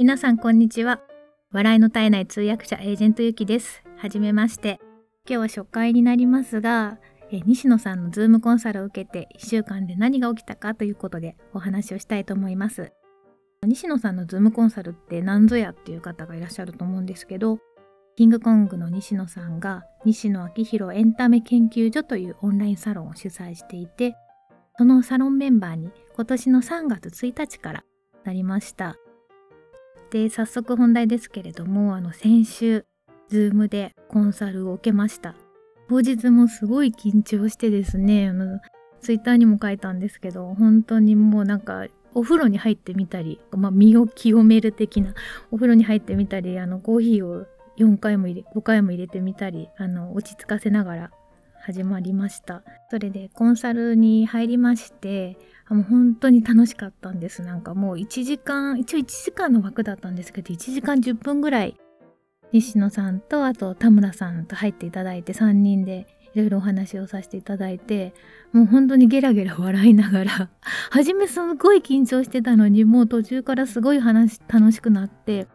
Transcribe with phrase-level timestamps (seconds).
[0.00, 1.02] 皆さんこんにちは。
[1.52, 3.82] 笑いの絶えない通訳者エージェントゆきです。
[3.98, 4.80] はじめまして。
[5.28, 6.98] 今日は初回になりますが
[7.30, 12.94] え西野さんのズームコンサルを受けて1週間で何が起きたかということでお話をしたいと思います。
[13.62, 17.58] 西野さんのズームコンサルって何ぞやっていう方がいらっしゃると思うんですけど
[18.16, 24.16] キングコングの西野さんが西野昭弘エンタメ研究所というオンラインサロンを主催していて
[24.78, 27.84] そのサロンメンバーに今年の3月1日から
[28.24, 28.96] なりました。
[30.10, 32.84] で早速本題ですけれどもあの先週
[33.30, 35.34] Zoom でコンサルを受けました。
[35.88, 38.60] 当日もすごい緊張してですねあの
[39.00, 45.14] ツイッターにも書いたんですけど本当にもうなんかお風呂に入ってみたり、まあ、身を清める的な
[45.50, 47.46] お風呂に入ってみたりあのコーヒーを
[47.78, 51.10] 4回も入れ5回も入れてみたりあの落ち着かせながら
[51.62, 52.62] 始まりました。
[52.90, 55.36] それでコンサルに入りまして
[55.70, 57.42] もう本当に楽しかったんです。
[57.42, 61.76] なんかもう1時間一応1時間の枠だったんですけど1時間10分ぐらい
[62.52, 68.12] 西野さんとあと田村さんと入っていただいて3人でいろいろお話をさせていただいて
[68.52, 70.50] もう本当にゲラゲラ笑いながら
[70.90, 75.46] 初めすごい緊張してたのにもう途中からすごい話楽しくなって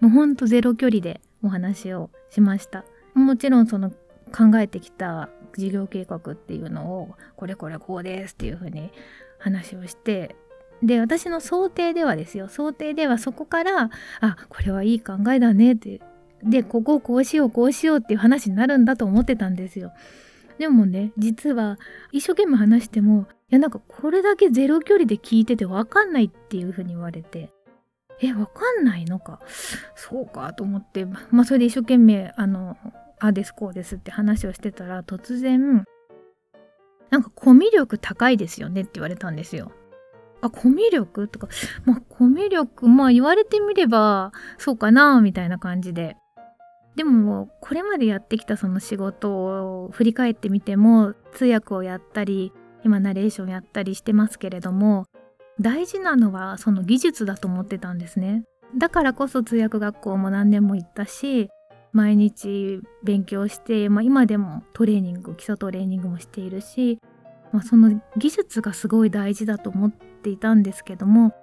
[0.00, 2.84] もうほんとゼロ距離でお話をしました。
[3.14, 8.90] もちろんその考えてきた事業計画っていうのをこれこれこうですっていうふうに
[9.38, 10.36] 話をして
[10.82, 12.48] で私の想定ではですよ。
[12.48, 16.00] 想定ではそこからあこれはいい考えだねって。
[16.42, 19.92] でここをこうしようこうしようっていう話になるんだと思ってたんですよ。
[20.58, 21.78] でもね実は
[22.12, 27.50] 一生懸命話してもいやなんかこれだけゼロ距離で聞いてて分かんないっていうふうに言われて
[28.20, 29.40] え分かんないのか。
[29.94, 32.76] そうかと思ってまあそれで一生懸命あの
[33.18, 35.84] あですこうですって話をしてたら突然
[37.10, 39.72] なんかコミュ力高いですよねって言われたんですよ。
[40.40, 41.48] あ、コミュ力とか、
[41.84, 46.16] まあコミュ力、まあ言われてみればそうかなみたいな感じで。
[46.96, 49.30] でもこれまでやってきたその仕事
[49.84, 55.04] を振り返ってみても通訳をやったり今ナレーションやったりしてますけれども
[55.60, 58.44] 大事なのはその技術だと思ってたんですね。
[58.76, 61.50] だからこそ通訳学校も何年も行ったし
[61.96, 66.98] 毎日勉強して、まあ、今でもトレーニング基礎トレーニングもしているし、
[67.52, 71.34] まあ、その技術がすごい大事だと思っていたんですけども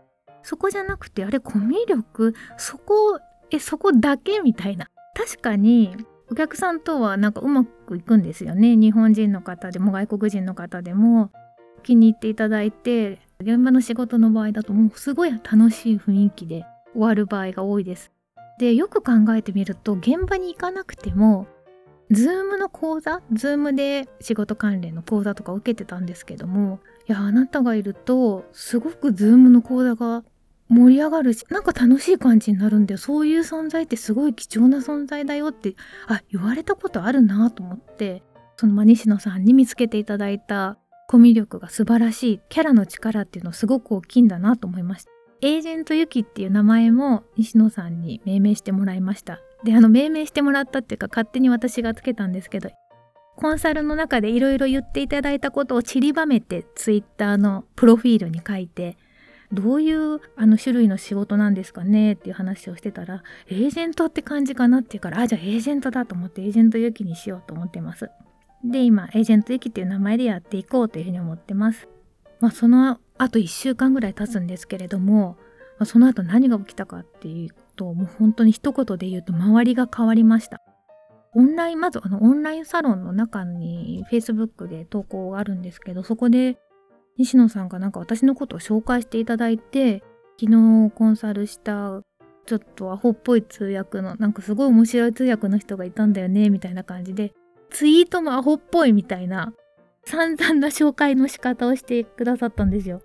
[0.44, 2.34] そこじゃなくてあれコミュ力？
[2.58, 3.20] そこ
[3.50, 4.88] えそこだけみたいな。
[5.16, 5.96] 確かに
[6.30, 8.76] お客さんとはなんかうまくいくんですよね。
[8.76, 11.32] 日本人の方でも外国人の方でも
[11.84, 18.12] 気に入っていただいて現場の仕事の場合だともうすごい楽しい雰囲気で終わる場合が多いです。
[18.64, 21.48] でよく考えてみると現場に行かなくても
[22.12, 30.24] Zoom の講座 Zoom で仕事関連の講座とか受けてたんですけどもいやあなたがいるとすごく Zoom の講座が
[30.70, 32.98] 盛り上がるしなんか楽しい感じになるんだよ。
[32.98, 35.76] そういう存在ってすごい貴重な存在だよって
[36.08, 38.24] あ言われたことあるなと思って
[38.56, 40.78] その、西野さんに見つけていただいた
[41.10, 45.13] コミュ力が素晴らしいキャラの力っていうのすごく大きいんだなと思いました。
[45.44, 49.42] エージェントユキっていう名前も西野さんに命名してもらいました。
[49.66, 52.70] であの命名してもらったっていうか勝手に私がつけたんですけど
[53.36, 58.98] コンサルの中でいろいろ言っていただいたことを散りばめてツイッターのプロフィールに書いて
[59.52, 68.10] どういうあの種類の仕事なんですかねっていう話をしてたらエージェントって感じかなっていうからあじゃあエージェントだと思ってエージェントユキにしようと思ってます。
[68.64, 71.90] で今エージェントユキっていう名前でやっていこうというふうに思ってます。
[72.40, 75.38] まあそのあと1週間ぐらい経つんですけれども、
[75.80, 80.62] まあ、その後何が起きたかっていうともう本当に一言で言うと周りが変わりました。
[81.36, 86.58] オンラインまずあのオンラインサロンの中に Facebook で投稿があるんですけどそこで
[87.18, 90.04] 西野さんがなんか私のことを紹介していただいて
[90.40, 92.04] 昨日コンサルした
[92.46, 97.34] ちょっとアホっぽい通訳のなんかすごい面白い通訳の人がいたんだよねみたいな感じで
[97.70, 99.54] ツイートもアホっぽいみたいな
[100.06, 103.02] 散々な紹介の仕方をしてくださったんですよ。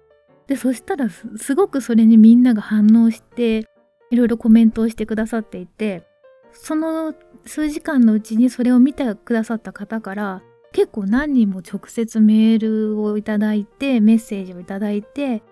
[0.47, 3.69] でそしたらすごくそれにみんなが反応して
[4.11, 6.05] いろいろコメントをしてくださっていて
[6.53, 7.15] その
[7.45, 10.43] 数時間のうちにそれを見てくださった方から
[10.73, 15.43] 結構何人も直接メールをいただいてメッセージをいただいて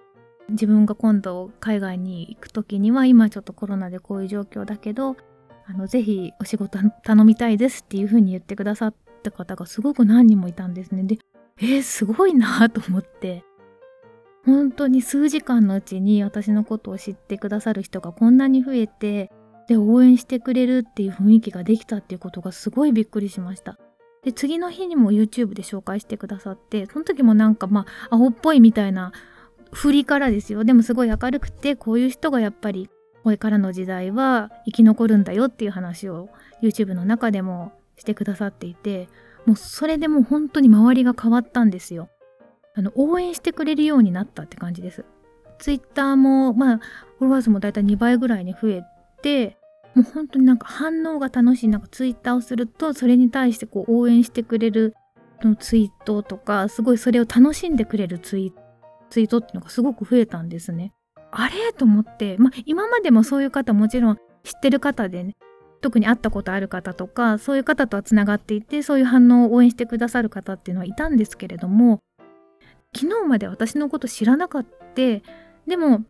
[0.48, 5.16] 自分が今度海外に行く時には今ちょっとコロナでこういう状況だけど
[5.66, 11.02] あのぜひお仕事頼みたいですっていうふうに言ってくださった方がすごく何人もいたんですね。
[11.02, 11.18] で
[11.58, 13.44] えー、すごいなと思って。
[14.44, 19.32] 本当に数時間のうちに私のことを知ってくださる人がこんなに増えて
[19.66, 23.76] で応援してくれるっていう雰囲気ができたっていうことがすごいびっくりしました。
[24.22, 29.12] で次の日にも YouTube で紹介してくださってその時もなんかまあアホっぽいみたいな
[29.72, 30.62] 振りからですよ。
[30.62, 32.88] でもすごい明るくてこういう人がやっぱり
[33.24, 36.28] これからの時代は生き残るんだよっていう話を
[36.62, 39.08] YouTube の中でもしてくださっていて
[39.46, 42.08] もうそれでもう本当に周りが変わったんですよ。
[42.74, 45.04] あの応援してくれるようになったって感じです。
[45.58, 46.80] Twitter もまあ
[47.18, 48.82] フォロワー数もだいたい2倍ぐらいに増え
[49.22, 49.56] て
[49.94, 51.68] もう本当になんか反応が楽しい。
[51.68, 54.94] なんか Twitter をするとそれに対してこう応援してくれる
[55.60, 58.52] ツイートとかすごいそれを楽しんでくれるツイ
[59.10, 60.92] ツイートっていうのがすごく増えたんですね。
[61.30, 61.72] あれ？
[61.72, 65.36] と思って、まあ、今までもそういう方もちろん知ってる方でね
[65.80, 72.00] 特に会ったことある方とかそういう方とはつながっていてそういう反応を応援してくださる方っていうのはいたんですけれども
[72.94, 74.76] 昨日まで私のこと知らなかった。
[74.96, 76.04] でも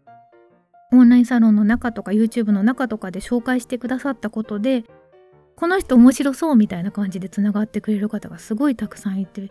[0.93, 4.85] オンラインサロンの中とか YouTube の中とかで紹介してくださったことで
[5.57, 9.51] この人面白そうみたいな感じでつながってくれる方がすごいたくさんいて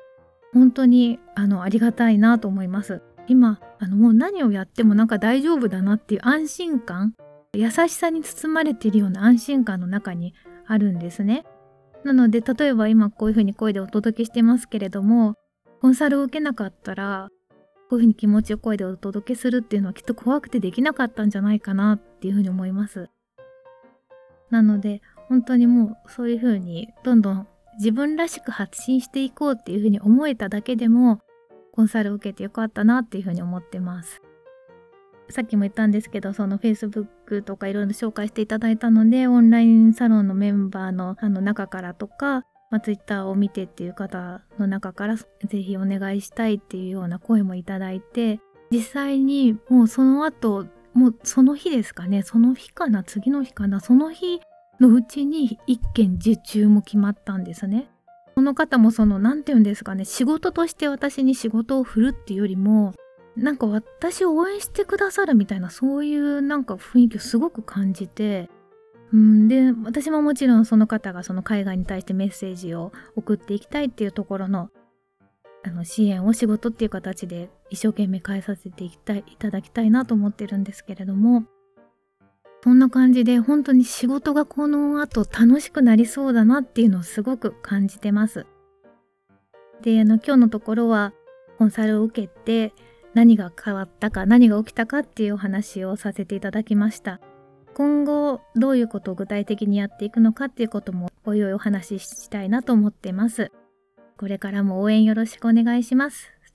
[0.53, 3.01] 本当にあのありがたいなと思います。
[3.27, 7.13] 今あのもう何をやってもなんか大丈夫だなっていう安心感
[7.55, 10.33] 優しさに包まれているような安心感の中に
[10.67, 11.45] あるんですね
[12.03, 15.35] なので例えば今こういうふうに声でお届けしてますけれども
[15.81, 17.29] コンサルを受けなかったら
[17.89, 23.09] こういうふうに気持ちを声でお届けするっていうのはきっと怖くてできなかったんじゃないかなっていうふうに思います
[24.49, 27.47] なので本当にもうそういうふうにどんどん
[27.77, 31.19] 自分らしく発信していこうっていうふうに思えただけでも
[31.73, 34.21] コンサルを受けてよかったなっていうふうに思ってます。
[35.29, 48.39] さっきも言ったんですけどその Facebook とかいろいろ紹介していただいたのでオンラインサロンのメンバーのあの中からとか、まあ、Twitter を見てっていう方の中からぜひお願いしたいっていうような声もいただいて
[48.71, 54.39] 実際にもうその後もうその日ですかねその日かな次の日かなその日
[54.79, 57.89] のうちに1件受注も決まったんですね。
[58.35, 62.93] この方もその何て言うんですかね仕事として私に仕事を振るっていうよりも
[63.35, 68.49] なんか私を応援してくださるみたいなそういうなんか雰囲気をすごく感じて
[69.13, 74.69] うんで私ももちろんその方がその海外に対してメッセージを送っていきたいっていうところの
[75.63, 81.43] あの支援を仕事っていう形で一生懸命変えさせていきたいいただきたいなと思ってるんですけれども
[82.63, 88.47] そんな感じで本当に仕事がこの後楽しくなりそうだなっていうのをすごく感じてます。
[89.81, 91.13] であの今日のところは
[91.59, 92.73] コンサルを受けて
[93.15, 97.19] 何が変わったか何が起きたかっていうお話をさせていただきました。
[97.73, 103.51] 今後どういうことを具体的にやっていくのかっていうこともおいおいお話ししたいなと思ってます。
[104.17, 106.34] これからも応援よろしくお願いします。